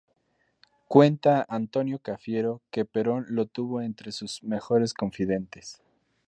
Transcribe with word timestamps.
Cuenta 0.87 1.45
Antonio 1.47 1.99
Cafiero 1.99 2.59
que 2.71 2.85
Perón 2.85 3.27
lo 3.29 3.45
tuvo 3.45 3.81
entre 3.81 4.11
sus 4.11 4.41
mejores 4.41 4.95
confidentes. 4.95 5.79